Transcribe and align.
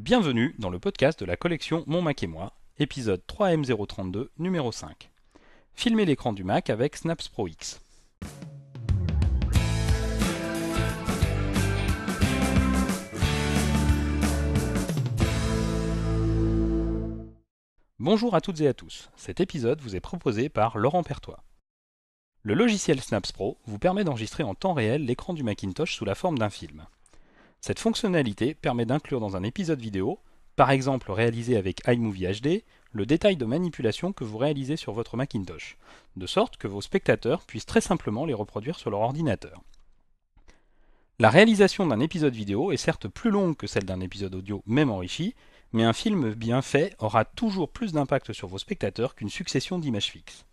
Bienvenue 0.00 0.54
dans 0.60 0.70
le 0.70 0.78
podcast 0.78 1.18
de 1.18 1.24
la 1.24 1.36
collection 1.36 1.82
Mon 1.88 2.02
Mac 2.02 2.22
et 2.22 2.28
moi, 2.28 2.52
épisode 2.78 3.20
3M032, 3.28 4.28
numéro 4.38 4.70
5. 4.70 5.10
Filmer 5.74 6.04
l'écran 6.04 6.32
du 6.32 6.44
Mac 6.44 6.70
avec 6.70 6.94
Snaps 6.94 7.28
Pro 7.28 7.48
X. 7.48 7.80
Bonjour 17.98 18.36
à 18.36 18.40
toutes 18.40 18.60
et 18.60 18.68
à 18.68 18.74
tous. 18.74 19.10
Cet 19.16 19.40
épisode 19.40 19.80
vous 19.80 19.96
est 19.96 20.00
proposé 20.00 20.48
par 20.48 20.78
Laurent 20.78 21.02
Pertois. 21.02 21.42
Le 22.42 22.54
logiciel 22.54 23.00
Snaps 23.00 23.32
Pro 23.32 23.58
vous 23.66 23.80
permet 23.80 24.04
d'enregistrer 24.04 24.44
en 24.44 24.54
temps 24.54 24.74
réel 24.74 25.04
l'écran 25.04 25.34
du 25.34 25.42
Macintosh 25.42 25.96
sous 25.96 26.04
la 26.04 26.14
forme 26.14 26.38
d'un 26.38 26.50
film. 26.50 26.86
Cette 27.68 27.80
fonctionnalité 27.80 28.54
permet 28.54 28.86
d'inclure 28.86 29.20
dans 29.20 29.36
un 29.36 29.42
épisode 29.42 29.78
vidéo, 29.78 30.20
par 30.56 30.70
exemple 30.70 31.12
réalisé 31.12 31.54
avec 31.54 31.82
iMovie 31.86 32.24
HD, 32.40 32.64
le 32.92 33.04
détail 33.04 33.36
de 33.36 33.44
manipulation 33.44 34.14
que 34.14 34.24
vous 34.24 34.38
réalisez 34.38 34.78
sur 34.78 34.94
votre 34.94 35.18
Macintosh, 35.18 35.76
de 36.16 36.26
sorte 36.26 36.56
que 36.56 36.66
vos 36.66 36.80
spectateurs 36.80 37.44
puissent 37.44 37.66
très 37.66 37.82
simplement 37.82 38.24
les 38.24 38.32
reproduire 38.32 38.78
sur 38.78 38.88
leur 38.88 39.00
ordinateur. 39.00 39.60
La 41.18 41.28
réalisation 41.28 41.86
d'un 41.86 42.00
épisode 42.00 42.34
vidéo 42.34 42.72
est 42.72 42.78
certes 42.78 43.06
plus 43.06 43.30
longue 43.30 43.54
que 43.54 43.66
celle 43.66 43.84
d'un 43.84 44.00
épisode 44.00 44.36
audio 44.36 44.62
même 44.64 44.90
enrichi, 44.90 45.34
mais 45.74 45.84
un 45.84 45.92
film 45.92 46.32
bien 46.32 46.62
fait 46.62 46.96
aura 46.98 47.26
toujours 47.26 47.68
plus 47.68 47.92
d'impact 47.92 48.32
sur 48.32 48.48
vos 48.48 48.56
spectateurs 48.56 49.14
qu'une 49.14 49.28
succession 49.28 49.78
d'images 49.78 50.10
fixes. 50.10 50.46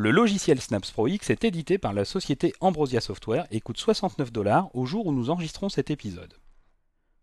Le 0.00 0.12
logiciel 0.12 0.60
Snaps 0.60 0.92
Pro 0.92 1.08
X 1.08 1.28
est 1.28 1.42
édité 1.42 1.76
par 1.76 1.92
la 1.92 2.04
société 2.04 2.52
Ambrosia 2.60 3.00
Software 3.00 3.48
et 3.50 3.60
coûte 3.60 3.78
69 3.78 4.30
dollars 4.30 4.70
au 4.72 4.86
jour 4.86 5.08
où 5.08 5.12
nous 5.12 5.28
enregistrons 5.28 5.68
cet 5.68 5.90
épisode. 5.90 6.34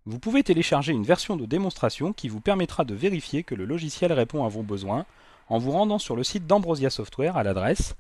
Vous 0.06 0.20
pouvez 0.20 0.44
télécharger 0.44 0.92
une 0.92 1.06
version 1.06 1.38
de 1.38 1.46
démonstration 1.46 2.12
qui 2.12 2.28
vous 2.28 2.42
permettra 2.42 2.84
de 2.84 2.94
vérifier 2.94 3.44
que 3.44 3.56
le 3.56 3.64
logiciel 3.64 4.12
répond 4.12 4.44
à 4.44 4.50
vos 4.50 4.62
besoins 4.62 5.06
en 5.48 5.58
vous 5.58 5.72
rendant 5.72 6.00
sur 6.00 6.18
le 6.18 6.26
site 6.26 6.48
d'Ambrosia 6.48 6.90
Software 6.90 7.38
à 7.38 7.44
l'adresse 7.44 7.96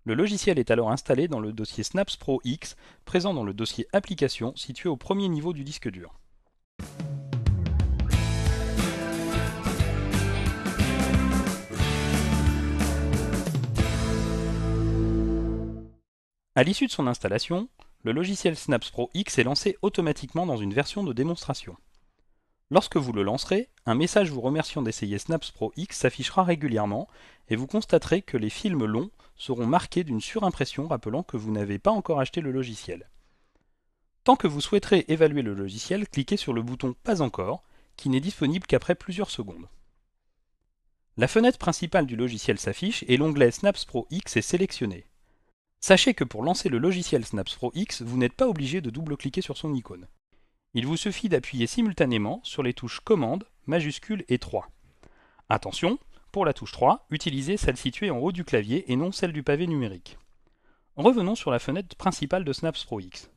Le 0.03 0.15
logiciel 0.15 0.57
est 0.57 0.71
alors 0.71 0.91
installé 0.91 1.27
dans 1.27 1.39
le 1.39 1.53
dossier 1.53 1.83
Snaps 1.83 2.17
Pro 2.17 2.41
X 2.43 2.75
présent 3.05 3.35
dans 3.35 3.43
le 3.43 3.53
dossier 3.53 3.87
Applications 3.93 4.55
situé 4.55 4.89
au 4.89 4.97
premier 4.97 5.27
niveau 5.29 5.53
du 5.53 5.63
disque 5.63 5.89
dur. 5.89 6.19
À 16.55 16.63
l'issue 16.63 16.87
de 16.87 16.91
son 16.91 17.05
installation, 17.05 17.69
le 18.01 18.11
logiciel 18.11 18.55
Snaps 18.55 18.89
Pro 18.89 19.11
X 19.13 19.37
est 19.37 19.43
lancé 19.43 19.77
automatiquement 19.83 20.47
dans 20.47 20.57
une 20.57 20.73
version 20.73 21.03
de 21.03 21.13
démonstration. 21.13 21.77
Lorsque 22.71 22.97
vous 22.97 23.13
le 23.13 23.21
lancerez, 23.21 23.69
un 23.85 23.93
message 23.93 24.31
vous 24.31 24.41
remerciant 24.41 24.81
d'essayer 24.81 25.19
Snaps 25.19 25.51
Pro 25.51 25.71
X 25.75 25.97
s'affichera 25.97 26.43
régulièrement 26.43 27.07
et 27.47 27.55
vous 27.55 27.67
constaterez 27.67 28.23
que 28.23 28.37
les 28.37 28.49
films 28.49 28.85
longs 28.85 29.11
seront 29.35 29.67
marqués 29.67 30.03
d'une 30.03 30.21
surimpression 30.21 30.87
rappelant 30.87 31.21
que 31.21 31.37
vous 31.37 31.51
n'avez 31.51 31.77
pas 31.77 31.91
encore 31.91 32.19
acheté 32.19 32.41
le 32.41 32.51
logiciel. 32.51 33.07
Tant 34.23 34.35
que 34.35 34.47
vous 34.47 34.61
souhaiterez 34.61 35.05
évaluer 35.09 35.43
le 35.43 35.53
logiciel, 35.53 36.07
cliquez 36.07 36.37
sur 36.37 36.53
le 36.53 36.63
bouton 36.63 36.95
Pas 37.03 37.21
encore, 37.21 37.63
qui 37.95 38.09
n'est 38.09 38.19
disponible 38.19 38.65
qu'après 38.65 38.95
plusieurs 38.95 39.29
secondes. 39.29 39.67
La 41.17 41.27
fenêtre 41.27 41.59
principale 41.59 42.07
du 42.07 42.15
logiciel 42.15 42.57
s'affiche 42.57 43.05
et 43.07 43.17
l'onglet 43.17 43.51
Snaps 43.51 43.85
Pro 43.85 44.07
X 44.09 44.37
est 44.37 44.41
sélectionné. 44.41 45.05
Sachez 45.81 46.15
que 46.15 46.23
pour 46.23 46.41
lancer 46.41 46.69
le 46.69 46.79
logiciel 46.79 47.23
Snaps 47.23 47.53
Pro 47.53 47.71
X, 47.75 48.01
vous 48.01 48.17
n'êtes 48.17 48.33
pas 48.33 48.47
obligé 48.47 48.81
de 48.81 48.89
double-cliquer 48.89 49.41
sur 49.41 49.55
son 49.55 49.75
icône. 49.75 50.07
Il 50.77 50.85
vous 50.85 50.97
suffit 50.97 51.29
d'appuyer 51.29 51.67
simultanément 51.67 52.41
sur 52.43 52.61
les 52.61 52.73
touches 52.73 52.99
Commande, 52.99 53.45
majuscule 53.65 54.25
et 54.27 54.39
3. 54.39 54.67
Attention, 55.47 55.99
pour 56.33 56.43
la 56.43 56.51
touche 56.51 56.73
3, 56.73 57.07
utilisez 57.11 57.55
celle 57.55 57.77
située 57.77 58.11
en 58.11 58.17
haut 58.17 58.33
du 58.33 58.43
clavier 58.43 58.91
et 58.91 58.97
non 58.97 59.13
celle 59.13 59.31
du 59.31 59.41
pavé 59.41 59.67
numérique. 59.67 60.17
Revenons 60.97 61.35
sur 61.35 61.49
la 61.49 61.59
fenêtre 61.59 61.95
principale 61.95 62.43
de 62.43 62.51
Snaps 62.51 62.83
Pro 62.83 62.99
X. 62.99 63.29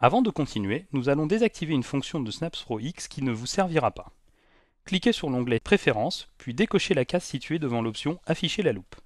Avant 0.00 0.22
de 0.22 0.30
continuer, 0.30 0.86
nous 0.90 1.08
allons 1.08 1.26
désactiver 1.26 1.72
une 1.72 1.84
fonction 1.84 2.18
de 2.18 2.32
Snaps 2.32 2.64
Pro 2.64 2.80
X 2.80 3.06
qui 3.06 3.22
ne 3.22 3.30
vous 3.30 3.46
servira 3.46 3.92
pas. 3.92 4.10
Cliquez 4.84 5.12
sur 5.12 5.30
l'onglet 5.30 5.60
Préférences, 5.60 6.32
puis 6.36 6.52
décochez 6.52 6.94
la 6.94 7.04
case 7.04 7.22
située 7.22 7.60
devant 7.60 7.82
l'option 7.82 8.18
Afficher 8.26 8.64
la 8.64 8.72
loupe. 8.72 8.96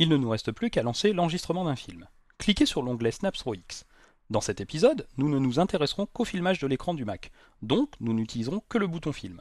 Il 0.00 0.08
ne 0.08 0.16
nous 0.16 0.28
reste 0.28 0.50
plus 0.50 0.70
qu'à 0.70 0.82
lancer 0.82 1.12
l'enregistrement 1.12 1.64
d'un 1.64 1.76
film. 1.76 2.08
Cliquez 2.38 2.66
sur 2.66 2.82
l'onglet 2.82 3.12
Snaps 3.12 3.40
Pro 3.40 3.54
X. 3.54 3.86
Dans 4.28 4.40
cet 4.40 4.60
épisode, 4.60 5.06
nous 5.18 5.28
ne 5.28 5.38
nous 5.38 5.60
intéresserons 5.60 6.06
qu'au 6.06 6.24
filmage 6.24 6.58
de 6.58 6.66
l'écran 6.66 6.94
du 6.94 7.04
Mac, 7.04 7.30
donc 7.62 7.90
nous 8.00 8.12
n'utiliserons 8.12 8.60
que 8.68 8.78
le 8.78 8.88
bouton 8.88 9.12
Film. 9.12 9.40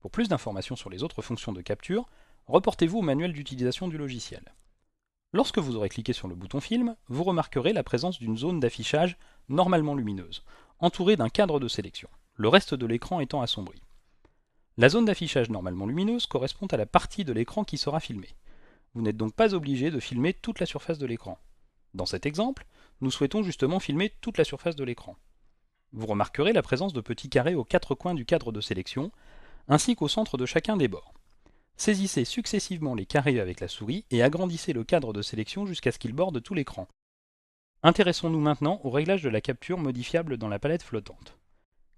Pour 0.00 0.10
plus 0.10 0.26
d'informations 0.28 0.74
sur 0.74 0.90
les 0.90 1.04
autres 1.04 1.22
fonctions 1.22 1.52
de 1.52 1.60
capture, 1.60 2.06
reportez-vous 2.48 2.98
au 2.98 3.02
manuel 3.02 3.32
d'utilisation 3.32 3.86
du 3.86 3.96
logiciel. 3.96 4.42
Lorsque 5.32 5.58
vous 5.58 5.76
aurez 5.76 5.88
cliqué 5.88 6.12
sur 6.12 6.26
le 6.26 6.34
bouton 6.34 6.60
Film, 6.60 6.96
vous 7.06 7.22
remarquerez 7.22 7.72
la 7.72 7.84
présence 7.84 8.18
d'une 8.18 8.36
zone 8.36 8.58
d'affichage 8.58 9.16
normalement 9.48 9.94
lumineuse, 9.94 10.42
entourée 10.80 11.14
d'un 11.14 11.28
cadre 11.28 11.60
de 11.60 11.68
sélection, 11.68 12.08
le 12.34 12.48
reste 12.48 12.74
de 12.74 12.86
l'écran 12.86 13.20
étant 13.20 13.40
assombri. 13.40 13.80
La 14.78 14.88
zone 14.88 15.04
d'affichage 15.04 15.48
normalement 15.48 15.86
lumineuse 15.86 16.26
correspond 16.26 16.66
à 16.66 16.76
la 16.76 16.86
partie 16.86 17.24
de 17.24 17.32
l'écran 17.32 17.62
qui 17.62 17.78
sera 17.78 18.00
filmée. 18.00 18.34
Vous 18.96 19.02
n'êtes 19.02 19.18
donc 19.18 19.34
pas 19.34 19.52
obligé 19.52 19.90
de 19.90 20.00
filmer 20.00 20.32
toute 20.32 20.58
la 20.58 20.64
surface 20.64 20.96
de 20.96 21.04
l'écran. 21.04 21.38
Dans 21.92 22.06
cet 22.06 22.24
exemple, 22.24 22.64
nous 23.02 23.10
souhaitons 23.10 23.42
justement 23.42 23.78
filmer 23.78 24.14
toute 24.22 24.38
la 24.38 24.44
surface 24.44 24.74
de 24.74 24.84
l'écran. 24.84 25.18
Vous 25.92 26.06
remarquerez 26.06 26.54
la 26.54 26.62
présence 26.62 26.94
de 26.94 27.02
petits 27.02 27.28
carrés 27.28 27.54
aux 27.54 27.62
quatre 27.62 27.94
coins 27.94 28.14
du 28.14 28.24
cadre 28.24 28.52
de 28.52 28.62
sélection, 28.62 29.12
ainsi 29.68 29.96
qu'au 29.96 30.08
centre 30.08 30.38
de 30.38 30.46
chacun 30.46 30.78
des 30.78 30.88
bords. 30.88 31.12
Saisissez 31.76 32.24
successivement 32.24 32.94
les 32.94 33.04
carrés 33.04 33.38
avec 33.38 33.60
la 33.60 33.68
souris 33.68 34.06
et 34.10 34.22
agrandissez 34.22 34.72
le 34.72 34.82
cadre 34.82 35.12
de 35.12 35.20
sélection 35.20 35.66
jusqu'à 35.66 35.92
ce 35.92 35.98
qu'il 35.98 36.14
borde 36.14 36.42
tout 36.42 36.54
l'écran. 36.54 36.88
Intéressons-nous 37.82 38.40
maintenant 38.40 38.80
au 38.82 38.88
réglage 38.88 39.22
de 39.22 39.28
la 39.28 39.42
capture 39.42 39.76
modifiable 39.76 40.38
dans 40.38 40.48
la 40.48 40.58
palette 40.58 40.82
flottante. 40.82 41.36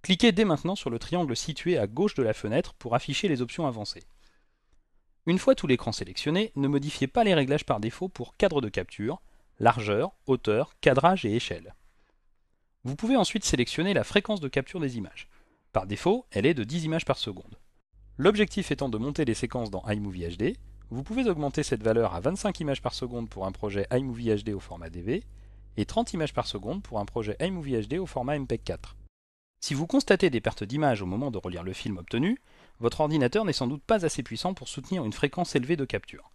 Cliquez 0.02 0.32
dès 0.32 0.44
maintenant 0.44 0.74
sur 0.74 0.90
le 0.90 0.98
triangle 0.98 1.36
situé 1.36 1.78
à 1.78 1.86
gauche 1.86 2.14
de 2.14 2.24
la 2.24 2.34
fenêtre 2.34 2.74
pour 2.74 2.96
afficher 2.96 3.28
les 3.28 3.40
options 3.40 3.68
avancées. 3.68 4.02
Une 5.28 5.38
fois 5.38 5.54
tout 5.54 5.66
l'écran 5.66 5.92
sélectionné, 5.92 6.52
ne 6.56 6.68
modifiez 6.68 7.06
pas 7.06 7.22
les 7.22 7.34
réglages 7.34 7.66
par 7.66 7.80
défaut 7.80 8.08
pour 8.08 8.34
cadre 8.38 8.62
de 8.62 8.70
capture, 8.70 9.20
largeur, 9.60 10.12
hauteur, 10.26 10.72
cadrage 10.80 11.26
et 11.26 11.36
échelle. 11.36 11.74
Vous 12.82 12.96
pouvez 12.96 13.14
ensuite 13.14 13.44
sélectionner 13.44 13.92
la 13.92 14.04
fréquence 14.04 14.40
de 14.40 14.48
capture 14.48 14.80
des 14.80 14.96
images. 14.96 15.28
Par 15.74 15.86
défaut, 15.86 16.24
elle 16.30 16.46
est 16.46 16.54
de 16.54 16.64
10 16.64 16.84
images 16.84 17.04
par 17.04 17.18
seconde. 17.18 17.58
L'objectif 18.16 18.70
étant 18.70 18.88
de 18.88 18.96
monter 18.96 19.26
les 19.26 19.34
séquences 19.34 19.70
dans 19.70 19.86
iMovie 19.86 20.34
HD, 20.34 20.56
vous 20.88 21.02
pouvez 21.02 21.28
augmenter 21.28 21.62
cette 21.62 21.82
valeur 21.82 22.14
à 22.14 22.20
25 22.20 22.60
images 22.60 22.80
par 22.80 22.94
seconde 22.94 23.28
pour 23.28 23.44
un 23.44 23.52
projet 23.52 23.86
iMovie 23.92 24.34
HD 24.34 24.54
au 24.54 24.60
format 24.60 24.88
DV 24.88 25.22
et 25.76 25.84
30 25.84 26.14
images 26.14 26.32
par 26.32 26.46
seconde 26.46 26.82
pour 26.82 27.00
un 27.00 27.04
projet 27.04 27.36
iMovie 27.38 27.86
HD 27.86 27.98
au 27.98 28.06
format 28.06 28.38
MPEG 28.38 28.62
4. 28.64 28.96
Si 29.60 29.74
vous 29.74 29.86
constatez 29.86 30.30
des 30.30 30.40
pertes 30.40 30.64
d'images 30.64 31.02
au 31.02 31.06
moment 31.06 31.30
de 31.30 31.36
relire 31.36 31.64
le 31.64 31.74
film 31.74 31.98
obtenu, 31.98 32.40
votre 32.80 33.00
ordinateur 33.00 33.44
n'est 33.44 33.52
sans 33.52 33.66
doute 33.66 33.82
pas 33.82 34.04
assez 34.04 34.22
puissant 34.22 34.54
pour 34.54 34.68
soutenir 34.68 35.04
une 35.04 35.12
fréquence 35.12 35.56
élevée 35.56 35.76
de 35.76 35.84
capture. 35.84 36.30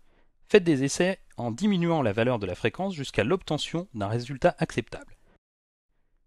Faites 0.47 0.63
des 0.63 0.83
essais 0.83 1.19
en 1.37 1.51
diminuant 1.51 2.01
la 2.01 2.13
valeur 2.13 2.39
de 2.39 2.45
la 2.45 2.55
fréquence 2.55 2.93
jusqu'à 2.93 3.23
l'obtention 3.23 3.87
d'un 3.93 4.07
résultat 4.07 4.55
acceptable. 4.59 5.17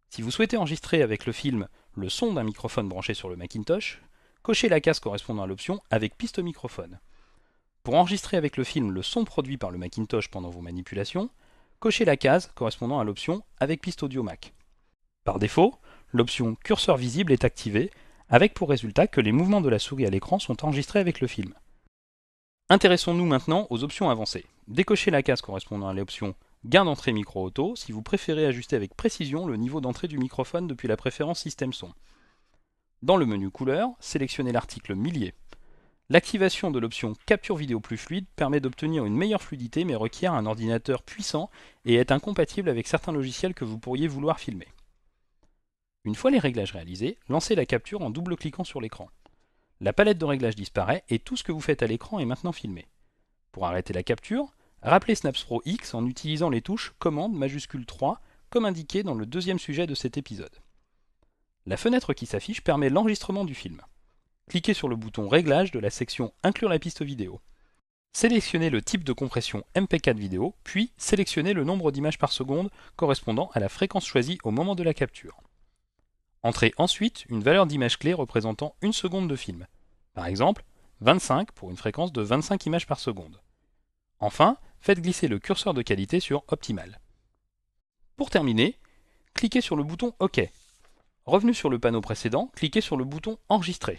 Si 0.08 0.22
vous 0.22 0.30
souhaitez 0.30 0.56
enregistrer 0.56 1.02
avec 1.02 1.26
le 1.26 1.32
film 1.32 1.68
le 1.94 2.08
son 2.08 2.32
d'un 2.32 2.44
microphone 2.44 2.88
branché 2.88 3.14
sur 3.14 3.28
le 3.28 3.36
Macintosh, 3.36 4.02
cochez 4.42 4.68
la 4.68 4.80
case 4.80 5.00
correspondant 5.00 5.42
à 5.42 5.46
l'option 5.46 5.80
avec 5.90 6.16
piste 6.16 6.38
microphone. 6.38 7.00
Pour 7.82 7.94
enregistrer 7.94 8.36
avec 8.36 8.56
le 8.56 8.64
film 8.64 8.90
le 8.90 9.02
son 9.02 9.24
produit 9.24 9.58
par 9.58 9.70
le 9.70 9.78
Macintosh 9.78 10.28
pendant 10.28 10.50
vos 10.50 10.60
manipulations, 10.60 11.30
cochez 11.78 12.04
la 12.04 12.16
case 12.16 12.50
correspondant 12.54 12.98
à 12.98 13.04
l'option 13.04 13.42
avec 13.58 13.80
piste 13.80 14.02
audio 14.02 14.22
Mac. 14.22 14.54
Par 15.24 15.38
défaut, 15.38 15.74
l'option 16.12 16.54
curseur 16.54 16.96
visible 16.96 17.32
est 17.32 17.44
activée, 17.44 17.90
avec 18.28 18.54
pour 18.54 18.68
résultat 18.68 19.06
que 19.06 19.20
les 19.20 19.32
mouvements 19.32 19.60
de 19.60 19.68
la 19.68 19.78
souris 19.78 20.06
à 20.06 20.10
l'écran 20.10 20.38
sont 20.38 20.64
enregistrés 20.64 20.98
avec 20.98 21.20
le 21.20 21.26
film. 21.26 21.54
Intéressons-nous 22.68 23.26
maintenant 23.26 23.66
aux 23.70 23.84
options 23.84 24.10
avancées. 24.10 24.44
Décochez 24.66 25.12
la 25.12 25.22
case 25.22 25.40
correspondant 25.40 25.88
à 25.88 25.94
l'option 25.94 26.34
gain 26.64 26.84
d'entrée 26.84 27.12
micro 27.12 27.44
auto 27.44 27.76
si 27.76 27.92
vous 27.92 28.02
préférez 28.02 28.44
ajuster 28.44 28.74
avec 28.74 28.96
précision 28.96 29.46
le 29.46 29.56
niveau 29.56 29.80
d'entrée 29.80 30.08
du 30.08 30.18
microphone 30.18 30.66
depuis 30.66 30.88
la 30.88 30.96
préférence 30.96 31.40
système 31.40 31.72
son. 31.72 31.92
Dans 33.02 33.16
le 33.16 33.26
menu 33.26 33.50
couleur, 33.50 33.90
sélectionnez 34.00 34.50
l'article 34.50 34.96
millier. 34.96 35.34
L'activation 36.08 36.70
de 36.70 36.78
l'option 36.80 37.14
capture 37.26 37.56
vidéo 37.56 37.78
plus 37.78 37.96
fluide 37.96 38.26
permet 38.34 38.60
d'obtenir 38.60 39.04
une 39.04 39.16
meilleure 39.16 39.42
fluidité 39.42 39.84
mais 39.84 39.94
requiert 39.94 40.34
un 40.34 40.46
ordinateur 40.46 41.02
puissant 41.02 41.50
et 41.84 41.94
est 41.94 42.10
incompatible 42.10 42.68
avec 42.68 42.88
certains 42.88 43.12
logiciels 43.12 43.54
que 43.54 43.64
vous 43.64 43.78
pourriez 43.78 44.08
vouloir 44.08 44.40
filmer. 44.40 44.68
Une 46.06 46.14
fois 46.14 46.30
les 46.30 46.38
réglages 46.38 46.70
réalisés, 46.70 47.18
lancez 47.28 47.56
la 47.56 47.66
capture 47.66 48.00
en 48.00 48.10
double-cliquant 48.10 48.62
sur 48.62 48.80
l'écran. 48.80 49.10
La 49.80 49.92
palette 49.92 50.18
de 50.18 50.24
réglages 50.24 50.54
disparaît 50.54 51.02
et 51.08 51.18
tout 51.18 51.36
ce 51.36 51.42
que 51.42 51.50
vous 51.50 51.60
faites 51.60 51.82
à 51.82 51.88
l'écran 51.88 52.20
est 52.20 52.24
maintenant 52.24 52.52
filmé. 52.52 52.86
Pour 53.50 53.66
arrêter 53.66 53.92
la 53.92 54.04
capture, 54.04 54.54
rappelez 54.82 55.16
Snaps 55.16 55.42
Pro 55.42 55.62
X 55.64 55.94
en 55.94 56.06
utilisant 56.06 56.48
les 56.48 56.62
touches 56.62 56.94
Commande 57.00 57.34
majuscule 57.34 57.84
3 57.84 58.20
comme 58.50 58.66
indiqué 58.66 59.02
dans 59.02 59.14
le 59.14 59.26
deuxième 59.26 59.58
sujet 59.58 59.88
de 59.88 59.96
cet 59.96 60.16
épisode. 60.16 60.54
La 61.66 61.76
fenêtre 61.76 62.14
qui 62.14 62.26
s'affiche 62.26 62.62
permet 62.62 62.88
l'enregistrement 62.88 63.44
du 63.44 63.56
film. 63.56 63.82
Cliquez 64.48 64.74
sur 64.74 64.86
le 64.86 64.94
bouton 64.94 65.26
Réglages 65.26 65.72
de 65.72 65.80
la 65.80 65.90
section 65.90 66.32
Inclure 66.44 66.68
la 66.68 66.78
piste 66.78 67.02
vidéo. 67.02 67.40
Sélectionnez 68.12 68.70
le 68.70 68.80
type 68.80 69.02
de 69.02 69.12
compression 69.12 69.64
MP4 69.74 70.16
vidéo, 70.16 70.54
puis 70.62 70.92
sélectionnez 70.98 71.52
le 71.52 71.64
nombre 71.64 71.90
d'images 71.90 72.18
par 72.18 72.30
seconde 72.30 72.70
correspondant 72.94 73.50
à 73.54 73.58
la 73.58 73.68
fréquence 73.68 74.06
choisie 74.06 74.38
au 74.44 74.52
moment 74.52 74.76
de 74.76 74.84
la 74.84 74.94
capture. 74.94 75.42
Entrez 76.46 76.72
ensuite 76.76 77.24
une 77.28 77.42
valeur 77.42 77.66
d'image 77.66 77.98
clé 77.98 78.14
représentant 78.14 78.76
une 78.80 78.92
seconde 78.92 79.28
de 79.28 79.34
film. 79.34 79.66
Par 80.14 80.26
exemple, 80.26 80.64
25 81.00 81.50
pour 81.50 81.70
une 81.72 81.76
fréquence 81.76 82.12
de 82.12 82.22
25 82.22 82.66
images 82.66 82.86
par 82.86 83.00
seconde. 83.00 83.42
Enfin, 84.20 84.56
faites 84.78 85.00
glisser 85.00 85.26
le 85.26 85.40
curseur 85.40 85.74
de 85.74 85.82
qualité 85.82 86.20
sur 86.20 86.44
Optimal. 86.46 87.00
Pour 88.14 88.30
terminer, 88.30 88.78
cliquez 89.34 89.60
sur 89.60 89.74
le 89.74 89.82
bouton 89.82 90.12
OK. 90.20 90.40
Revenu 91.24 91.52
sur 91.52 91.68
le 91.68 91.80
panneau 91.80 92.00
précédent, 92.00 92.52
cliquez 92.54 92.80
sur 92.80 92.96
le 92.96 93.04
bouton 93.04 93.38
Enregistrer. 93.48 93.98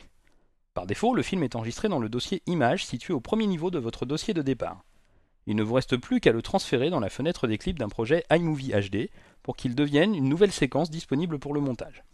Par 0.73 0.87
défaut, 0.87 1.13
le 1.13 1.23
film 1.23 1.43
est 1.43 1.57
enregistré 1.57 1.89
dans 1.89 1.99
le 1.99 2.07
dossier 2.07 2.43
Images 2.45 2.85
situé 2.85 3.13
au 3.13 3.19
premier 3.19 3.47
niveau 3.47 3.71
de 3.71 3.79
votre 3.79 4.05
dossier 4.05 4.33
de 4.33 4.41
départ. 4.41 4.85
Il 5.47 5.57
ne 5.57 5.63
vous 5.63 5.73
reste 5.73 5.97
plus 5.97 6.21
qu'à 6.21 6.31
le 6.31 6.41
transférer 6.41 6.91
dans 6.91 7.01
la 7.01 7.09
fenêtre 7.09 7.45
des 7.45 7.57
clips 7.57 7.77
d'un 7.77 7.89
projet 7.89 8.23
iMovie 8.31 8.71
HD 8.71 9.09
pour 9.43 9.57
qu'il 9.57 9.75
devienne 9.75 10.15
une 10.15 10.29
nouvelle 10.29 10.53
séquence 10.53 10.89
disponible 10.89 11.39
pour 11.39 11.53
le 11.53 11.59
montage. 11.59 12.05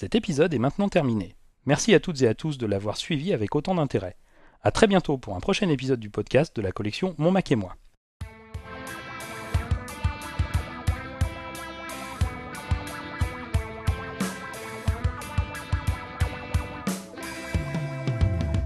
Cet 0.00 0.14
épisode 0.14 0.54
est 0.54 0.58
maintenant 0.58 0.88
terminé. 0.88 1.34
Merci 1.66 1.92
à 1.92 2.00
toutes 2.00 2.22
et 2.22 2.26
à 2.26 2.32
tous 2.32 2.56
de 2.56 2.64
l'avoir 2.64 2.96
suivi 2.96 3.34
avec 3.34 3.54
autant 3.54 3.74
d'intérêt. 3.74 4.16
A 4.62 4.70
très 4.70 4.86
bientôt 4.86 5.18
pour 5.18 5.36
un 5.36 5.40
prochain 5.40 5.68
épisode 5.68 6.00
du 6.00 6.08
podcast 6.08 6.56
de 6.56 6.62
la 6.62 6.72
collection 6.72 7.14
Mon 7.18 7.30
Mac 7.30 7.52
et 7.52 7.56
moi. 7.56 7.76